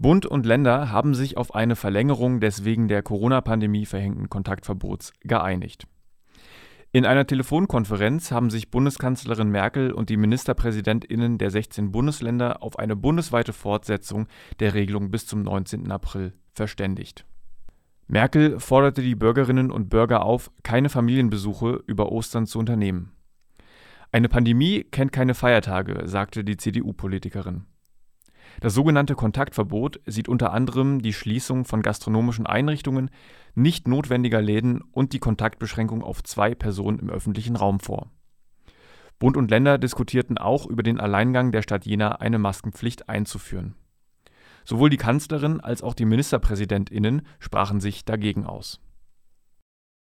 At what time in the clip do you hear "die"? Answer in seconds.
10.08-10.16, 19.02-19.16, 26.44-26.56, 31.00-31.12, 35.12-35.18, 44.90-44.96, 45.94-46.04